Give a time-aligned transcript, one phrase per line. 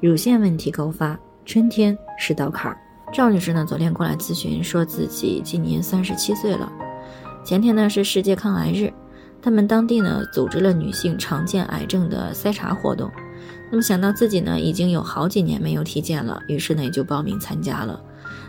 [0.00, 2.78] 乳腺问题高发，春天是道坎儿。
[3.12, 6.72] 赵女士呢，昨天过来咨询，说自己今年三十七岁了，
[7.44, 8.92] 前天呢是世界抗癌日。
[9.42, 13.10] 他们当地呢组织了女性常见癌症的筛查活动，
[13.70, 18.00] 那么想到自己呢已经有好几年没有体检了，于是呢也就报名参加了。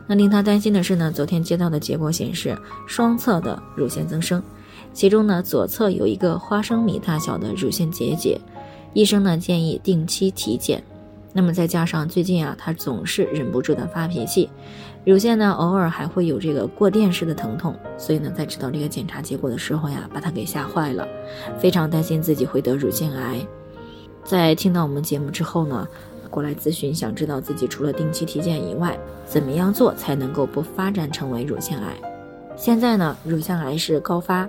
[0.05, 2.55] 那令她担心的是呢，昨天接到的结果显示
[2.87, 4.41] 双侧的乳腺增生，
[4.93, 8.39] 其中呢左侧有一个花生米大小的乳腺结节，
[8.93, 10.81] 医生呢建议定期体检。
[11.33, 14.49] 那么再加上最近啊，他总是忍不住的发脾气，
[15.03, 21.07] 乳腺呢偶尔还会有这个过电式的疼痛，所以呢在知道这个检查结果的时候呀，把他给吓坏了，
[21.57, 23.45] 非常担心自己会得乳腺癌。
[24.23, 25.87] 在听到我们节目之后呢，
[26.29, 32.12] 过来咨询，想知道自己除了定期体检以外，怎么样做才能够不发展成为乳腺癌？
[32.63, 34.47] 现在呢，乳腺癌是高发。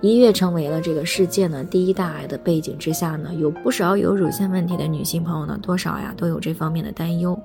[0.00, 7.38] 一跃成为了这个世界呢第一大癌的背景之下呢，有不少有乳腺问题的女性朋友呢，多少呀都有这方面的担忧。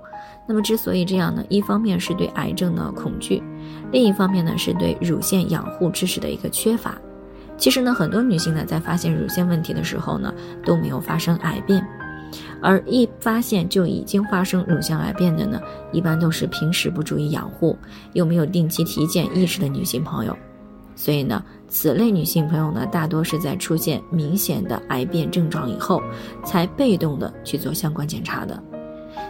[0.47, 3.43] 那么之所以这样呢，一方面是对癌症的恐惧，
[3.91, 6.95] 另一方面呢是对乳腺养护知识的一个缺乏。
[7.57, 11.85] 其实呢，很多女性呢在发现乳腺问题的时候呢，都没有发生癌变，
[12.61, 17.77] 而一发现就已经发生乳腺癌变的呢，一般都是平时不注意养护，
[18.13, 20.35] 又没有定期体检意识的女性朋友。
[20.95, 26.01] 所以呢，此类女性朋友呢，大多是在出现明显的癌变症状以后，
[26.45, 28.61] 才被动的去做相关检查的。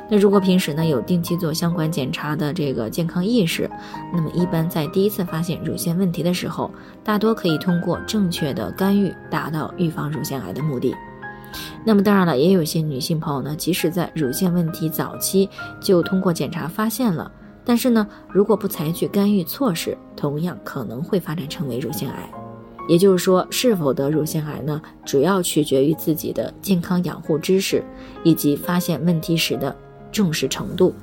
[0.07, 3.67] 那如果平时呢有定期做相关检查的这个健康意识，
[4.13, 6.69] 那么一般在第一次发现乳腺问题的时候，
[7.03, 10.94] 大多可以通过正确的干预，达到预防乳腺癌的目的。
[11.85, 15.49] 那么当然了，也有一些女性朋友呢，即使在乳腺问题早期
[15.79, 17.31] 就通过检查发现了。
[17.63, 22.29] 但是呢，如果不采取干预措施，同样可能会发展成为乳腺癌。
[22.88, 27.83] 也就是说，是否得乳腺癌呢，主要取决于自己的健康养护知识
[28.23, 29.75] 以及发现问题时的
[30.11, 30.94] 重视程度。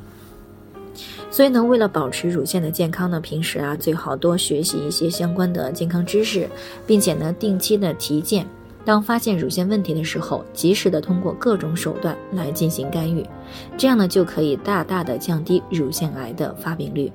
[1.29, 6.49] 所以呢，为了保持乳腺的健康呢，平时啊最好多学习一些相关的健康知识，
[6.87, 8.47] 并且呢定期的体检。
[8.85, 13.25] 当发现乳腺问题的时候，及时的通过各种手段来进行干预，
[13.77, 17.13] 这样呢就可以大大的降低乳腺癌的发病率。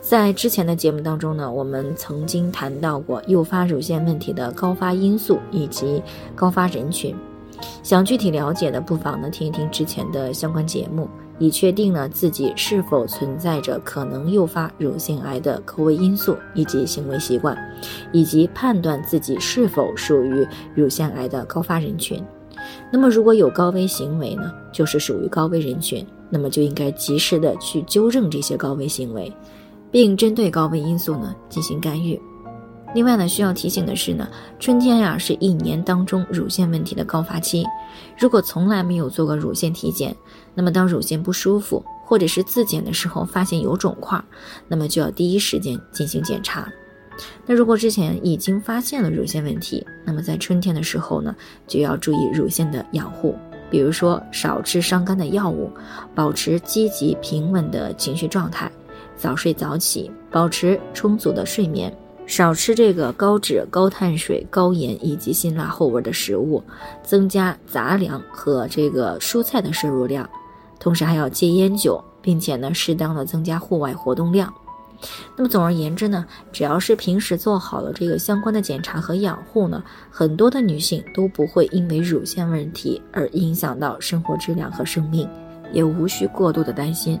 [0.00, 6.02] 在之前的节目当中呢，我们曾经谈到过诱发乳腺问题的高发因素以及
[6.34, 7.14] 高发人群，
[7.82, 11.08] 想具体了解的不妨呢听一听之前的相关节目。
[11.40, 17.58] 以确定呢自己是否存在着可能诱发乳腺癌的高危因素以及行为习惯，
[18.12, 22.22] 以及判断自己是否属于乳腺癌的高发人群。
[22.92, 29.32] 那么如果有高危行为呢，就是属于高危人群，那么就应该及时的去纠正这些高危行为，
[29.90, 32.20] 并针对高危因素呢进行干预。
[32.92, 34.28] 另外呢，需要提醒的是呢，
[34.58, 37.64] 春天呀是一年当中乳腺问题的高发期。
[38.18, 40.14] 如果从来没有做过乳腺体检，
[40.54, 44.20] 那么当乳腺不舒服或者是自检的时候发现有肿块，
[44.66, 46.68] 那么就要第一时间进行检查。
[47.46, 51.34] 那如果之前已经发现了乳腺问题，那么在春天的时候呢，
[51.68, 53.36] 就要注意乳腺的养护，
[53.70, 55.70] 比如说少吃伤肝的药物，
[56.12, 58.68] 保持积极平稳的情绪状态，
[59.16, 61.94] 早睡早起，保持充足的睡眠。
[62.30, 66.62] 少吃这个高脂、高碳水、高盐以及辛辣厚味的食物，
[67.02, 70.30] 增加杂粮和这个蔬菜的摄入量，
[70.78, 74.54] 同时还要戒烟酒，并且呢，适当的增加户外活动量。
[75.36, 85.28] 那么总而言之呢，只要是平时做好了这个相关的检查和养护呢，很多的女性都不会因为乳腺问题而影响到生活质量和生命，
[85.72, 87.20] 也无需过度的担心。